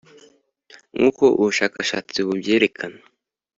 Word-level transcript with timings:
Nk’uko 0.95 1.23
ubushakashatsi 1.39 2.17
bubyerekana 2.27 2.99